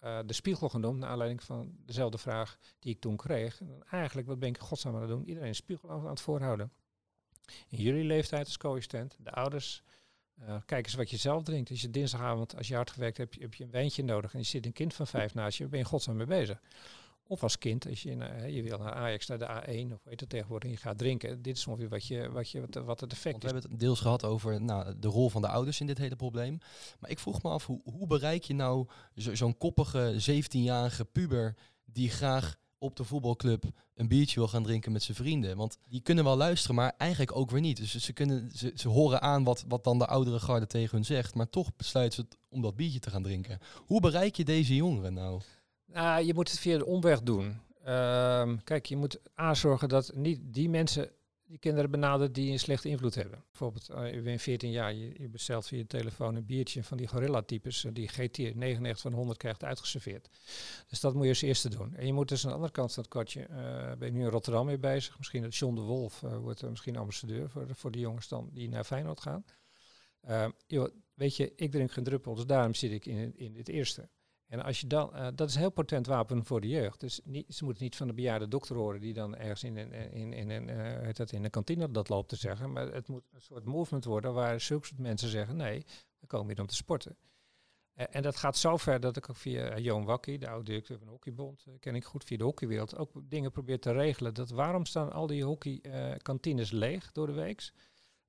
[0.04, 3.60] uh, de spiegel genoemd, naar aanleiding van dezelfde vraag die ik toen kreeg.
[3.60, 5.24] En eigenlijk, wat ben ik godsnaam aan het doen?
[5.24, 6.72] Iedereen een spiegel aan het voorhouden.
[7.68, 9.82] In jullie leeftijd als co-assistent, de ouders,
[10.42, 11.70] uh, kijk eens wat je zelf drinkt.
[11.70, 14.44] Als je dinsdagavond, als je hard gewerkt hebt, heb je een wijntje nodig en je
[14.44, 16.60] zit een kind van vijf naast je, ben je godsnaam mee bezig.
[17.26, 20.20] Of als kind, als je, uh, je wil naar Ajax, naar de A1 of weet
[20.20, 21.42] het tegenwoordig, en je gaat drinken.
[21.42, 23.42] Dit is ongeveer wat, je, wat, je, wat, wat het effect is.
[23.42, 26.16] We hebben het deels gehad over nou, de rol van de ouders in dit hele
[26.16, 26.58] probleem.
[26.98, 31.54] Maar ik vroeg me af, hoe, hoe bereik je nou zo'n koppige 17-jarige puber
[31.84, 35.56] die graag op de voetbalclub een biertje wil gaan drinken met zijn vrienden.
[35.56, 37.76] Want die kunnen wel luisteren, maar eigenlijk ook weer niet.
[37.76, 41.04] Dus ze, kunnen, ze, ze horen aan wat, wat dan de oudere garde tegen hun
[41.04, 43.58] zegt, maar toch besluiten ze om dat biertje te gaan drinken.
[43.86, 45.40] Hoe bereik je deze jongeren nou?
[45.86, 47.60] Nou, je moet het via de omweg doen.
[47.86, 51.10] Uh, kijk, je moet aanzorgen dat niet die mensen
[51.54, 53.44] die kinderen benaderen die een slechte invloed hebben.
[53.48, 56.96] Bijvoorbeeld, uh, je bent 14 jaar, je, je, bestelt via je telefoon een biertje van
[56.96, 60.28] die gorilla-types, uh, die GT 99 van 100 krijgt uitgeserveerd.
[60.88, 61.94] Dus dat moet je als eerste doen.
[61.94, 63.56] En je moet dus aan de andere kant van het kwartje, uh,
[63.98, 67.50] ben je nu in Rotterdam mee bezig, misschien het John de Wolf wordt misschien ambassadeur
[67.50, 69.44] voor, voor die jongens dan die naar Feyenoord gaan.
[70.66, 74.08] Joh, weet je, ik drink geen druppel, dus daarom zit ik in, in het eerste.
[74.46, 77.00] En als je dan, uh, dat is een heel potent wapen voor de jeugd.
[77.00, 79.92] Dus niet, ze moeten niet van de bejaarde dokter horen die dan ergens in, in,
[79.92, 82.72] in, in, in, uh, dat in een kantine dat loopt te zeggen.
[82.72, 85.84] Maar het moet een soort movement worden waar zulke soort mensen zeggen, nee,
[86.18, 87.16] we komen hier om te sporten.
[87.96, 90.98] Uh, en dat gaat zo ver dat ik ook via Johan Wakkie, de oude directeur
[90.98, 94.34] van de Hockeybond, ken ik goed via de hockeywereld, ook dingen probeer te regelen.
[94.34, 97.72] Dat waarom staan al die hockeykantines leeg door de week?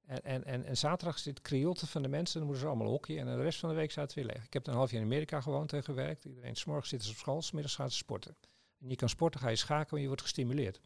[0.05, 3.19] En, en, en, en zaterdag zit kriolte van de mensen, dan moeten ze allemaal hockey.
[3.19, 4.45] En de rest van de week het weer leeg.
[4.45, 6.25] Ik heb een half jaar in Amerika gewoond en gewerkt.
[6.25, 8.35] Iedereen, s'morgens zitten ze op school, smiddags gaan ze sporten.
[8.79, 10.81] En je kan sporten, ga je schakelen en je wordt gestimuleerd.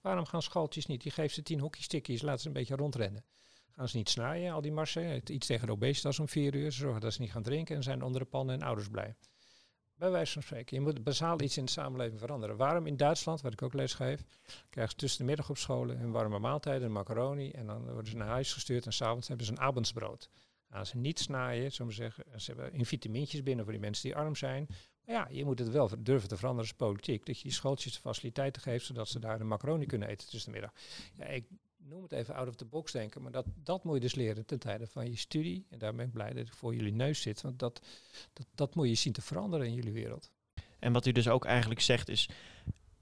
[0.00, 1.02] Waarom gaan schooltjes niet?
[1.02, 3.24] Die geven ze tien hockeystickies, laten ze een beetje rondrennen.
[3.70, 6.72] Gaan ze niet snijden, al die marsen, iets tegen de obesitas om vier uur.
[6.72, 9.14] Ze zorgen dat ze niet gaan drinken en zijn onder de pannen en ouders blij.
[9.98, 10.76] Bij wijze van spreken.
[10.76, 12.56] Je moet bazaal iets in de samenleving veranderen.
[12.56, 14.24] Waarom in Duitsland, waar ik ook les geef,
[14.70, 17.50] krijgen ze tussen de middag op scholen een warme maaltijd, een macaroni.
[17.50, 20.30] En dan worden ze naar huis gestuurd en s'avonds hebben ze een avondsbrood.
[20.70, 22.24] Gaan ze niet snijden, zullen we zeggen.
[22.40, 24.66] Ze hebben in vitamintjes binnen voor die mensen die arm zijn.
[25.04, 27.26] Maar ja, je moet het wel durven te veranderen als politiek.
[27.26, 30.52] Dat je die schooltjes de faciliteiten geeft, zodat ze daar een macaroni kunnen eten tussen
[30.52, 30.80] de middag.
[31.14, 31.44] Ja, ik
[31.88, 34.46] noem het even out of the box denken, maar dat, dat moet je dus leren
[34.46, 35.66] ten tijde van je studie.
[35.70, 37.80] En daar ben ik blij dat ik voor jullie neus zit, want dat,
[38.32, 40.30] dat, dat moet je zien te veranderen in jullie wereld.
[40.78, 42.28] En wat u dus ook eigenlijk zegt is,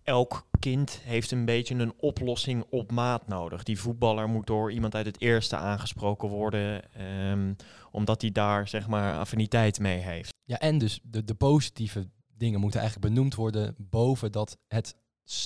[0.03, 3.63] elk kind heeft een beetje een oplossing op maat nodig.
[3.63, 6.83] Die voetballer moet door iemand uit het eerste aangesproken worden,
[7.31, 7.57] um,
[7.91, 10.33] omdat hij daar zeg maar affiniteit mee heeft.
[10.45, 14.97] Ja, en dus de, de positieve dingen moeten eigenlijk benoemd worden boven dat het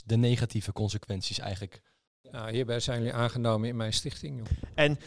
[0.04, 1.82] de negatieve consequenties eigenlijk
[2.50, 4.38] hierbij zijn jullie aangenomen in mijn stichting.
[4.38, 4.46] Joh.
[4.74, 4.98] En,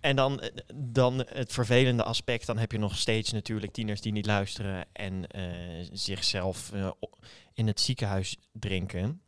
[0.00, 0.42] en dan,
[0.74, 5.24] dan het vervelende aspect, dan heb je nog steeds natuurlijk tieners die niet luisteren en
[5.36, 6.90] uh, zichzelf uh,
[7.52, 9.22] in het ziekenhuis drinken.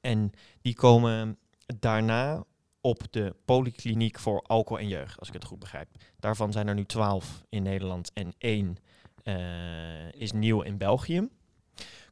[0.00, 0.30] En
[0.62, 1.38] die komen
[1.78, 2.44] daarna
[2.80, 5.88] op de polykliniek voor alcohol en jeugd, als ik het goed begrijp.
[6.16, 8.76] Daarvan zijn er nu twaalf in Nederland en één
[10.10, 11.28] is nieuw in België.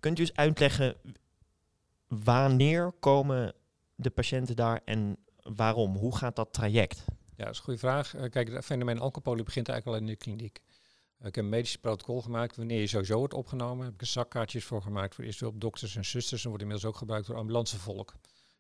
[0.01, 0.97] Kunt u eens uitleggen
[2.09, 3.55] wanneer komen
[3.97, 5.97] de patiënten daar en waarom?
[5.97, 7.05] Hoe gaat dat traject?
[7.37, 8.15] Ja, dat is een goede vraag.
[8.15, 10.61] Uh, kijk, het fenomeen alcohol begint eigenlijk al in de kliniek.
[11.21, 13.85] Uh, ik heb een medisch protocol gemaakt wanneer je sowieso wordt opgenomen.
[13.85, 16.43] Heb ik er zakkaartjes voor gemaakt voor eerst op dokters en zusters.
[16.43, 18.15] En wordt inmiddels ook gebruikt door ambulancevolk.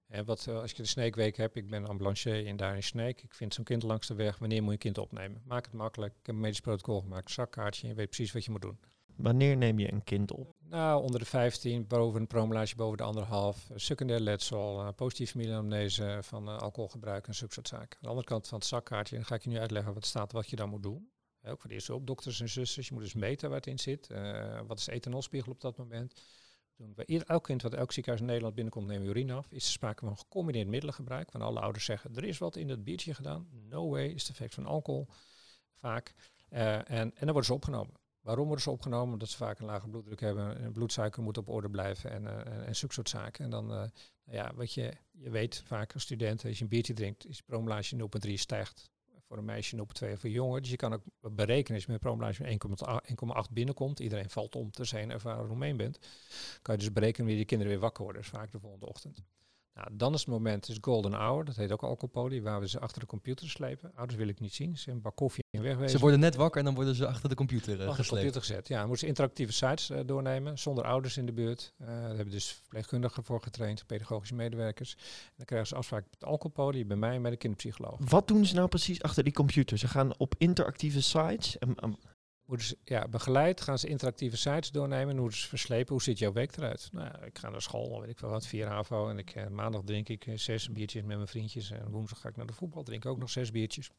[0.06, 3.22] En wat, uh, als je de Sneekweek hebt, ik ben ambulancier en daar in Sneek.
[3.22, 5.42] Ik vind zo'n kind langs de weg, wanneer moet je kind opnemen?
[5.44, 6.12] Maak het makkelijk.
[6.12, 8.78] Ik heb een medisch protocol gemaakt, zakkaartje en je weet precies wat je moet doen.
[9.16, 10.54] Wanneer neem je een kind op?
[10.68, 13.70] Nou, onder de 15, boven een promulage boven de anderhalf.
[13.74, 17.78] Secundair letsel, positieve familieanamnese van uh, alcoholgebruik en zulke zaken.
[17.78, 20.32] Aan de andere kant van het zakkaartje, dan ga ik je nu uitleggen wat staat,
[20.32, 21.10] wat je dan moet doen.
[21.42, 22.88] Uh, ook voor de eerste hulp, dokters en zusters.
[22.88, 24.06] Je moet dus meten waar het in zit.
[24.66, 26.22] wat is de ethanolspiegel op dat moment?
[26.76, 29.46] Doen bij elk kind wat elk ziekenhuis in Nederland binnenkomt, nemen we urine af.
[29.50, 31.30] Is er sprake van gecombineerd middelengebruik?
[31.30, 33.48] Van alle ouders zeggen, er is wat in dat biertje gedaan.
[33.68, 35.06] No way, is het effect van alcohol.
[35.72, 36.14] Vaak.
[36.48, 37.94] en, en dan worden ze opgenomen.
[38.26, 39.12] Waarom worden ze opgenomen?
[39.12, 40.58] Omdat ze vaak een lage bloeddruk hebben.
[40.58, 43.44] En bloedsuiker moet op orde blijven en, uh, en, zulke soort zaken.
[43.44, 43.90] En dan, uh, nou
[44.24, 48.08] ja, wat je, je weet vaak als student, als je een biertje drinkt, is promulage
[48.26, 48.90] 0,3 stijgt.
[49.26, 50.62] Voor een meisje 0,2 voor jongen.
[50.62, 52.58] Dus je kan ook berekenen als je met promulage
[53.48, 54.00] 1,8 binnenkomt.
[54.00, 55.98] Iedereen valt om te zijn ervaren Roemeen bent.
[56.62, 58.22] Kan je dus berekenen wanneer die kinderen weer wakker worden.
[58.22, 59.22] Dus vaak de volgende ochtend.
[59.76, 62.80] Nou, dan is het moment, is golden hour, dat heet ook alcoholpolie, waar we ze
[62.80, 63.92] achter de computer slepen.
[63.94, 65.90] Ouders wil ik niet zien, ze een bak koffie en wegwezen.
[65.90, 68.40] Ze worden net wakker en dan worden ze achter de computer uh, achter de computer
[68.40, 68.68] gezet.
[68.68, 71.72] Ja, moeten ze interactieve sites uh, doornemen, zonder ouders in de buurt.
[71.80, 74.94] Uh, daar hebben dus verpleegkundigen voor getraind, pedagogische medewerkers.
[74.94, 78.00] En dan krijgen ze afspraak met de alcoholpolie, bij mij en bij de kinderpsycholoog.
[78.08, 79.78] Wat doen ze nou precies achter die computer?
[79.78, 81.96] Ze gaan op interactieve sites en, en
[82.54, 85.14] ze, ja, begeleid gaan ze interactieve sites doornemen.
[85.14, 86.88] En hoe ze verslepen, hoe ziet jouw week eruit?
[86.92, 89.08] Nou, ik ga naar school, weet ik wel wat, vier HAVO.
[89.08, 91.70] En ik, eh, maandag drink ik eh, zes biertjes met mijn vriendjes.
[91.70, 93.90] En woensdag ga ik naar de voetbal, drink ik ook nog zes biertjes.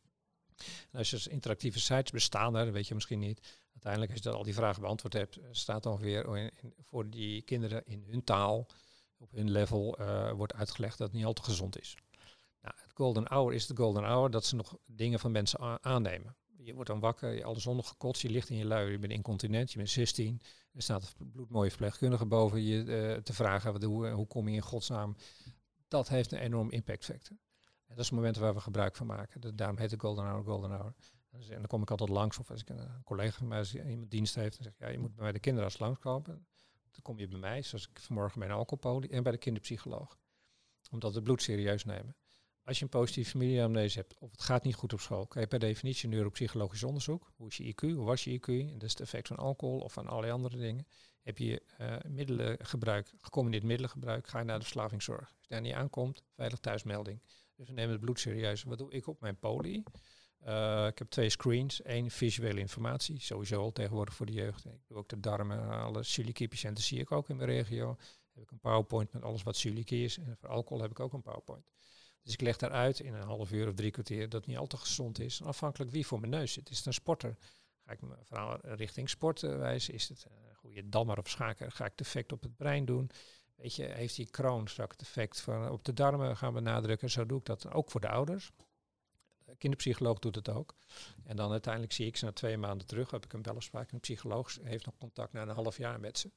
[0.92, 3.62] En als je interactieve sites bestaan, dat weet je misschien niet.
[3.74, 7.86] Uiteindelijk, als je dat al die vragen beantwoord hebt, staat dan weer voor die kinderen
[7.86, 8.68] in hun taal,
[9.18, 11.98] op hun level, uh, wordt uitgelegd dat het niet al te gezond is.
[12.62, 16.36] Nou, het golden hour is de golden hour dat ze nog dingen van mensen aannemen
[16.68, 19.12] je wordt dan wakker, je alle zondag gekotst, je ligt in je lui, je bent
[19.14, 20.42] incontinent, je bent 16.
[20.74, 24.56] Er staat een bloedmooie verpleegkundige boven je uh, te vragen wat, hoe, hoe kom je
[24.56, 25.16] in godsnaam.
[25.88, 27.38] Dat heeft een enorm impact factor.
[27.62, 29.42] En dat is het moment waar we gebruik van maken.
[29.42, 30.94] Dat, daarom heet het golden hour, golden hour.
[31.32, 34.36] En dan kom ik altijd langs, of als ik een collega van mij iemand dienst
[34.36, 36.48] heeft, dan zeg ik, ja, je moet bij de kinderarts langskomen.
[36.92, 40.18] Dan kom je bij mij, zoals ik vanmorgen bij een alcoholpolie, en bij de kinderpsycholoog.
[40.92, 42.16] Omdat we bloed serieus nemen.
[42.68, 45.48] Als je een positieve familieanamnese hebt of het gaat niet goed op school, kan je
[45.48, 47.32] per definitie neuropsychologisch onderzoek.
[47.36, 47.80] Hoe is je IQ?
[47.80, 48.48] Hoe was je IQ?
[48.48, 50.88] En dat is het effect van alcohol of van allerlei andere dingen.
[51.22, 55.20] Heb je uh, middelengebruik, gecombineerd middelengebruik, ga je naar de verslavingszorg.
[55.20, 57.22] Als je daar niet aankomt, veilig thuismelding.
[57.56, 58.64] Dus we nemen het bloed serieus.
[58.64, 59.84] Wat doe ik op mijn poli?
[60.48, 61.82] Uh, ik heb twee screens.
[61.82, 64.66] één visuele informatie, sowieso al tegenwoordig voor de jeugd.
[64.66, 67.98] Ik doe ook de darmen, alle celiakie-patiënten zie ik ook in mijn regio.
[68.34, 70.18] Heb ik een PowerPoint met alles wat celiakie is.
[70.18, 71.66] En voor alcohol heb ik ook een PowerPoint.
[72.28, 74.68] Dus ik leg daaruit in een half uur of drie kwartier dat het niet al
[74.68, 75.44] te gezond is.
[75.44, 76.70] Afhankelijk wie voor mijn neus zit.
[76.70, 77.38] Is het een sporter?
[77.86, 79.94] Ga ik me vooral richting sport wijzen?
[79.94, 81.72] Is het een goede dammer of schaker?
[81.72, 83.10] Ga ik het effect op het brein doen?
[83.56, 87.10] Weet je, heeft die kroon straks het effect van op de darmen gaan we nadrukken?
[87.10, 88.52] Zo doe ik dat ook voor de ouders.
[89.46, 90.76] De kinderpsycholoog doet het ook.
[91.24, 93.12] En dan uiteindelijk zie ik ze na twee maanden terug.
[93.12, 93.92] Heb ik een belafspraak.
[93.92, 96.32] Een psycholoog heeft nog contact na een half jaar met ze.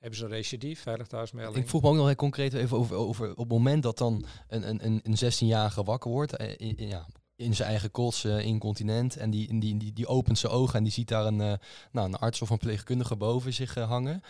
[0.00, 1.64] Hebben ze een recidief, veilig thuismelding?
[1.64, 4.24] Ik vroeg me ook nog heel concreet even over, over op het moment dat dan
[4.48, 9.16] een, een, een 16-jarige wakker wordt, eh, in, ja, in zijn eigen kots, uh, incontinent,
[9.16, 11.52] en die, die, die, die opent zijn ogen en die ziet daar een, uh,
[11.92, 14.22] nou, een arts of een pleegkundige boven zich hangen.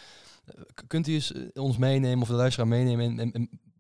[0.86, 3.32] kunt u eens ons meenemen of de luisteraar meenemen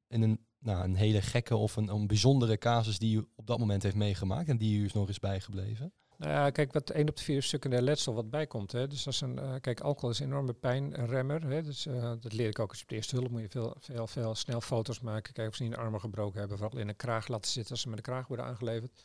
[0.08, 3.58] in een, nou, een hele gekke of een, een bijzondere casus die u op dat
[3.58, 5.92] moment heeft meegemaakt en die u is nog eens bijgebleven?
[6.20, 8.72] Nou ja, kijk, wat 1 op de 4 secundair letsel wat bijkomt.
[8.72, 8.86] Hè.
[8.86, 11.42] Dus als een, uh, kijk, alcohol is een enorme pijnremmer.
[11.42, 11.62] Hè.
[11.62, 13.30] Dus, uh, dat leer ik ook als op de eerste hulp.
[13.30, 15.22] Moet je veel, veel, veel snel foto's maken.
[15.22, 16.58] Kijken of ze niet een armen gebroken hebben.
[16.58, 19.02] Vooral in een kraag laten zitten als ze met de kraag worden aangeleverd.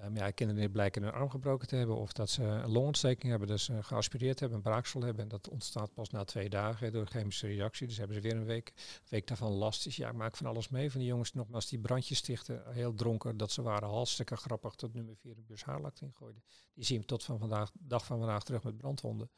[0.00, 3.48] Um, ja, kinderen blijken een arm gebroken te hebben of dat ze een longontsteking hebben,
[3.48, 5.22] dus uh, geaspireerd hebben, een braaksel hebben.
[5.22, 7.86] En dat ontstaat pas na twee dagen door chemische reactie.
[7.86, 8.72] Dus hebben ze weer een week,
[9.08, 9.84] week daarvan last.
[9.84, 10.90] Dus ja, ik maak van alles mee.
[10.90, 14.94] Van die jongens nogmaals die brandjes stichten, heel dronken, dat ze waren hartstikke grappig tot
[14.94, 16.42] nummer vier een bus haarlak ingooiden.
[16.74, 19.30] Die zien we tot van vandaag, dag van vandaag terug met brandwonden.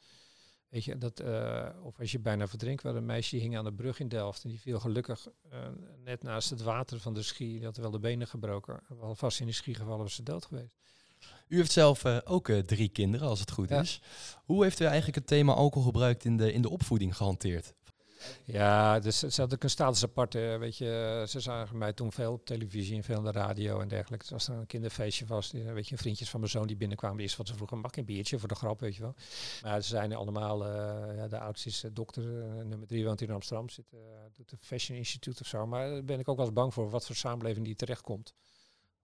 [0.75, 3.73] Weet je, dat, uh, of als je bijna verdrinkt, waar een meisje hing aan de
[3.73, 5.59] brug in Delft en die viel gelukkig uh,
[6.03, 8.79] net naast het water van de schie, die had wel de benen gebroken.
[8.99, 10.77] Wel vast in de schie gevallen was ze dood geweest.
[11.47, 13.81] U heeft zelf uh, ook drie kinderen, als het goed ja.
[13.81, 14.01] is.
[14.45, 17.73] Hoe heeft u eigenlijk het thema alcohol gebruikt in de, in de opvoeding gehanteerd?
[18.43, 20.57] Ja, dus ze had een status aparte.
[20.59, 23.87] Weet je, ze zagen mij toen veel op televisie en veel aan de radio en
[23.87, 24.25] dergelijke.
[24.25, 27.19] Dus als er een kinderfeestje was, die, weet je, vriendjes van mijn zoon die binnenkwamen,
[27.19, 29.15] eerst wat ze vroegen, mag een biertje voor de grap, weet je wel.
[29.63, 30.65] Maar ze zijn allemaal,
[31.15, 32.23] ja, de oudste is dokter,
[32.65, 33.85] nummer drie woont in Amsterdam, zit,
[34.33, 35.67] doet het Fashion Institute of zo.
[35.67, 38.33] Maar daar ben ik ook wel eens bang voor wat voor samenleving die terechtkomt.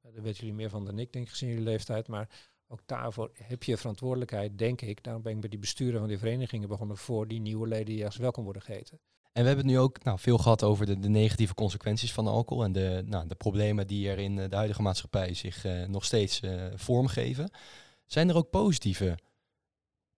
[0.01, 2.07] daar weten jullie meer van dan ik, denk ik, gezien jullie leeftijd.
[2.07, 2.29] Maar
[2.71, 5.03] ook daarvoor heb je verantwoordelijkheid, denk ik.
[5.03, 8.07] Daarom ben ik bij die besturen van die verenigingen begonnen voor die nieuwe leden die
[8.17, 8.99] welkom worden geheten.
[9.33, 12.27] En we hebben het nu ook nou, veel gehad over de, de, negatieve consequenties van
[12.27, 16.05] alcohol en de, nou, de problemen die er in de huidige maatschappij zich uh, nog
[16.05, 17.51] steeds uh, vormgeven.
[18.05, 19.17] Zijn er ook positieve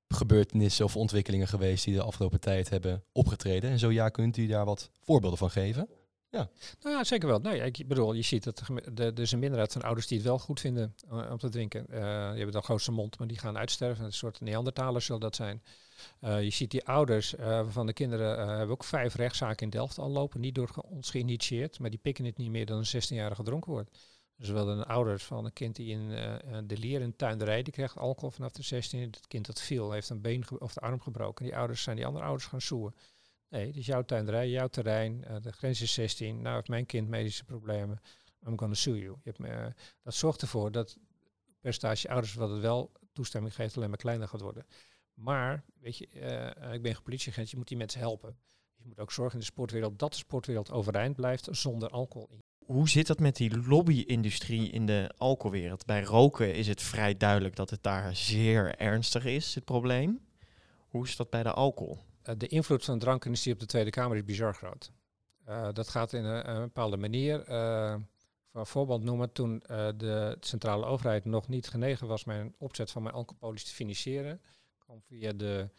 [0.08, 3.70] gebeurtenissen of ontwikkelingen geweest die de afgelopen tijd hebben opgetreden?
[3.70, 5.90] En zo ja, kunt u daar wat voorbeelden van geven?
[6.34, 6.50] Ja.
[6.82, 7.40] Nou ja, zeker wel.
[7.40, 8.60] Nee, ik bedoel, je ziet dat
[8.96, 11.86] er is een minderheid van ouders die het wel goed vinden uh, om te drinken.
[11.90, 12.02] Uh, die
[12.38, 14.06] hebben dan grootste mond, maar die gaan uitsterven.
[14.06, 15.64] Een soort Neandertalers zal dat zijn.
[16.22, 17.36] Uh, je ziet die ouders
[17.70, 20.40] van de kinderen hebben ook vijf rechtszaken in Delft al lopen.
[20.40, 23.98] Niet door ons geïnitieerd, maar die pikken het niet meer dan een 16-jarige gedronken wordt.
[24.38, 26.10] Dus wel een ouders van een kind die in
[26.68, 29.02] de leer in tuinderij, die krijgt alcohol vanaf de 16.
[29.02, 31.46] Het kind dat viel, heeft een been of de arm gebroken.
[31.46, 32.96] Die ouders zijn die andere ouders gaan zoeken.
[33.54, 35.24] Nee, het jouw tuinderij, jouw terrein.
[35.28, 36.42] Uh, de grens is 16.
[36.42, 38.02] Nou heeft mijn kind medische problemen.
[38.48, 39.18] I'm gonna sue you.
[39.24, 39.66] je hebt, uh,
[40.04, 40.98] dat zorgt ervoor dat
[41.62, 44.66] percentage ouders wat het wel toestemming geeft alleen maar kleiner gaat worden.
[45.14, 46.08] Maar, weet je,
[46.66, 48.38] uh, ik ben politieagent, je moet die mensen helpen.
[48.76, 52.28] je moet ook zorgen in de sportwereld dat de sportwereld overeind blijft zonder alcohol.
[52.32, 52.44] in.
[52.66, 55.86] Hoe zit dat met die lobby-industrie in de alcoholwereld?
[55.86, 60.20] Bij roken is het vrij duidelijk dat het daar zeer ernstig is, het probleem.
[60.78, 62.12] Hoe is dat bij de alcohol?
[62.24, 64.92] Eh, de invloed van de drankindustrie op de Tweede Kamer is bizar groot.
[65.46, 67.42] Eh, dat gaat in een, een bepaalde manier.
[67.42, 67.96] eh
[68.54, 69.60] voor voorbeeld noemen, toen
[69.98, 74.42] de centrale overheid nog niet genegen was mijn opzet van mijn alcoholpolitie te financieren,
[74.78, 75.70] kwam via de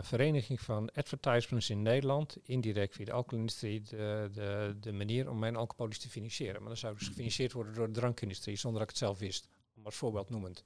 [0.00, 5.56] Vereniging van Advertisements in Nederland, indirect via de alcoholindustrie, de, de, de manier om mijn
[5.56, 6.60] alcoholpolitie te financieren.
[6.60, 9.48] Maar dan zou dus gefinancierd worden door de drankindustrie, zonder dat ik het zelf wist.
[9.76, 10.64] Om als voorbeeld noemend.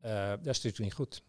[0.00, 1.22] Dat is natuurlijk niet goed.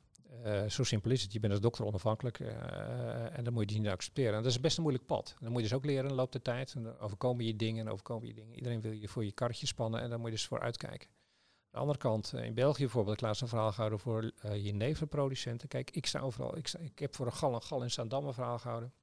[0.44, 1.34] Eh, zo simpel is het.
[1.34, 4.34] Je bent als dokter onafhankelijk eh, en dan moet je die accepteren.
[4.34, 5.36] En dat is best een moeilijk pad.
[5.40, 6.74] Dan moet je dus ook leren in de loop der tijd.
[6.74, 8.56] En dan overkomen je dingen en overkomen je dingen.
[8.56, 11.10] Iedereen wil je voor je karretje spannen en daar moet je dus voor uitkijken.
[11.10, 14.66] Aan de andere kant, eh, in België bijvoorbeeld, ik laatst een verhaal gehouden voor uh,
[14.66, 15.68] jeneverproducenten.
[15.68, 16.58] Kijk, ik sta overal.
[16.58, 18.94] Ik, ik heb voor een gal en gal in Zaandam een verhaal gehouden.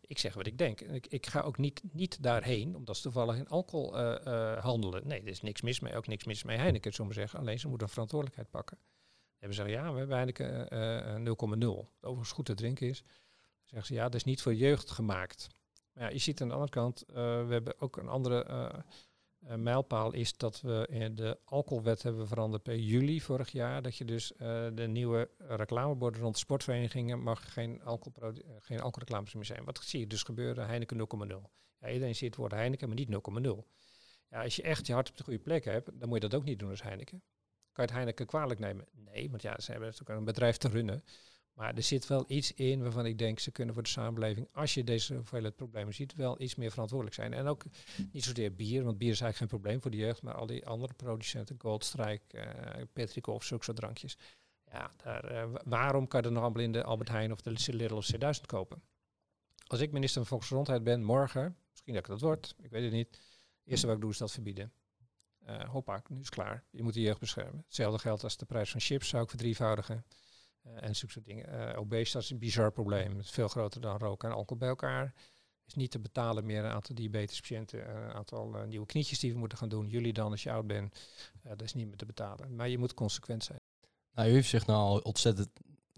[0.00, 0.80] Ik zeg wat ik denk.
[0.80, 4.62] En ik, ik ga ook niet, niet daarheen, omdat ze toevallig in alcohol eh, eh,
[4.62, 5.06] handelen.
[5.06, 5.96] Nee, er is niks mis mee.
[5.96, 7.38] Ook niks mis mee Heineken, zullen we zeggen.
[7.38, 8.78] Alleen ze moeten een verantwoordelijkheid pakken.
[9.44, 11.24] Hebben ze gezegd, ja, we hebben Heineken eh, eh, 0,0.
[11.58, 13.04] Dat overigens goed te drinken is.
[13.64, 15.48] Zeggen ze, ja, dat is niet voor jeugd gemaakt.
[15.92, 17.14] Maar ja, je ziet aan de andere kant, eh,
[17.46, 18.68] we hebben ook een andere eh,
[19.46, 23.82] eh, mijlpaal is dat we in de alcoholwet hebben veranderd per juli vorig jaar.
[23.82, 27.92] Dat je dus eh, de nieuwe reclameborden rond sportverenigingen mag geen, eh,
[28.60, 29.64] geen alcoholreclames meer zijn.
[29.64, 30.66] Wat zie je dus gebeuren?
[30.66, 31.50] Heineken 0,0.
[31.78, 33.66] Ja, iedereen ziet het woord Heineken, maar niet 0,0.
[34.28, 36.40] Ja, als je echt je hart op de goede plek hebt, dan moet je dat
[36.40, 37.22] ook niet doen als Heineken.
[37.74, 38.86] Kan je het Heineken kwalijk nemen?
[38.92, 41.04] Nee, want ja, ze hebben natuurlijk een bedrijf te runnen.
[41.54, 44.74] Maar er zit wel iets in waarvan ik denk, ze kunnen voor de samenleving, als
[44.74, 47.32] je deze hoeveelheid problemen ziet, wel iets meer verantwoordelijk zijn.
[47.32, 47.64] En ook
[48.12, 50.66] niet zozeer bier, want bier is eigenlijk geen probleem voor de jeugd, maar al die
[50.66, 54.16] andere producenten, Goldstrike, uh, Petrikov, zulke drankjes.
[54.70, 57.94] Ja, daar, uh, waarom kan je nog allemaal in de Albert Heijn of de Lidl
[57.94, 58.82] of C1000 kopen?
[59.66, 62.92] Als ik minister van Volksgezondheid ben, morgen, misschien dat ik dat word, ik weet het
[62.92, 63.08] niet.
[63.08, 64.72] Het eerste wat ik doe is dat verbieden.
[65.48, 66.64] Uh, nu is het klaar.
[66.70, 67.62] Je moet de jeugd beschermen.
[67.66, 70.04] Hetzelfde geldt als de prijs van chips zou ik verdrievoudigen.
[70.66, 71.54] Uh, en zulke soort dingen.
[71.54, 73.24] Uh, obesitas is een bizar probleem.
[73.24, 75.14] Veel groter dan roken en alcohol bij elkaar.
[75.66, 77.96] Is niet te betalen meer een aantal diabetespatiënten.
[77.96, 79.88] Een aantal nieuwe knietjes die we moeten gaan doen.
[79.88, 81.08] Jullie dan als je oud bent.
[81.42, 82.54] dat is niet meer te betalen.
[82.54, 83.60] Maar je moet consequent zijn.
[84.14, 85.48] Nou, u heeft zich nou al ontzettend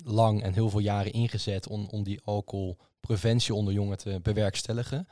[0.04, 5.06] lang en heel veel jaren ingezet om, om die alcoholpreventie onder jongeren te bewerkstelligen.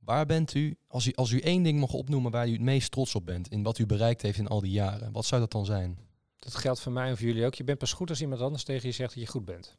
[0.00, 2.90] Waar bent u, als u, als u één ding mag opnoemen waar u het meest
[2.90, 5.52] trots op bent, in wat u bereikt heeft in al die jaren, wat zou dat
[5.52, 5.98] dan zijn?
[6.38, 7.54] Dat geldt voor mij en voor jullie ook.
[7.54, 9.78] Je bent pas goed als iemand anders tegen je zegt dat je goed bent.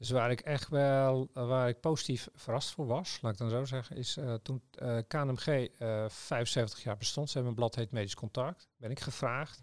[0.00, 3.64] Dus waar ik echt wel, waar ik positief verrast voor was, laat ik dan zo
[3.64, 7.90] zeggen, is uh, toen uh, KNMG uh, 75 jaar bestond, ze hebben een blad heet
[7.90, 9.60] Medisch Contact, ben ik gevraagd,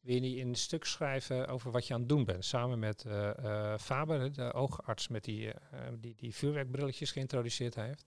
[0.00, 3.74] wil je een stuk schrijven over wat je aan het doen bent, samen met uh,
[3.78, 5.52] Faber, de oogarts met die,
[5.98, 8.04] die, die vuurwerkbrilletjes geïntroduceerd heeft.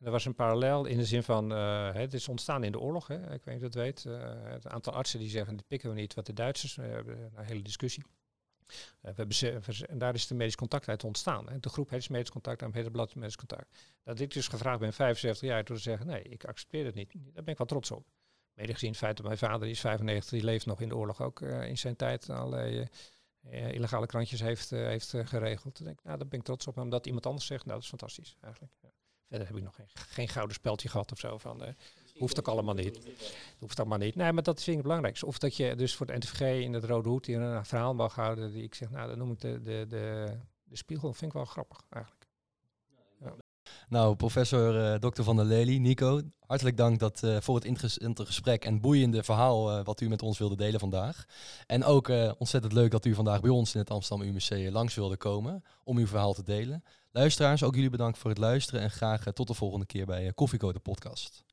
[0.00, 3.06] Er was een parallel in de zin van, uh, het is ontstaan in de oorlog,
[3.06, 4.04] hè, ik weet niet of dat weet.
[4.04, 7.32] Uh, het aantal artsen die zeggen, dit pikken we niet, wat de Duitsers, we hebben
[7.34, 8.04] een hele discussie.
[9.00, 11.48] We hebben en daar is de medisch contact uit ontstaan.
[11.48, 11.58] Hè.
[11.58, 13.78] De groep heet medisch contact, daarom heet het blad medisch contact.
[14.02, 17.12] Dat ik dus gevraagd ben, 75 jaar, door te zeggen, nee, ik accepteer het niet.
[17.12, 18.06] Daar ben ik wel trots op.
[18.54, 20.96] Mede gezien het feit dat mijn vader, die is 95, die leeft nog in de
[20.96, 22.88] oorlog ook in zijn tijd allerlei
[23.50, 25.76] illegale krantjes heeft, heeft geregeld.
[25.76, 26.78] Dan denk ik, nou, daar ben ik trots op.
[26.78, 28.72] Omdat iemand anders zegt, nou, dat is fantastisch eigenlijk.
[29.30, 31.38] Verder heb ik nog geen, geen gouden speldje gehad of zo.
[31.38, 31.68] Van, uh,
[32.18, 32.98] hoeft ook allemaal niet.
[33.58, 34.14] Hoeft allemaal niet.
[34.14, 35.26] Nee, maar dat vind ik het belangrijkste.
[35.26, 38.14] Of dat je dus voor het NTVG in het Rode Hoed hier een verhaal mag
[38.14, 38.52] houden.
[38.52, 41.12] Die ik zeg, nou, dan noem ik de, de, de, de spiegel.
[41.12, 42.28] vind ik wel grappig eigenlijk.
[43.88, 45.22] Nou, professor uh, Dr.
[45.22, 49.82] van der Lely, Nico, hartelijk dank dat, uh, voor het interessante gesprek en boeiende verhaal
[49.82, 51.24] wat u met ons wilde delen vandaag.
[51.66, 55.16] En ook ontzettend leuk dat u vandaag bij ons in het Amsterdam UMC langs wilde
[55.16, 56.84] komen om uw verhaal te delen.
[57.12, 60.72] Luisteraars, ook jullie bedankt voor het luisteren en graag tot de volgende keer bij Koffieko
[60.72, 61.44] de podcast.